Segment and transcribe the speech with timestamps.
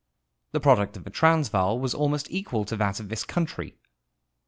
[0.53, 3.75] The product of the Transvaal was almost, equal to that of this countr}'.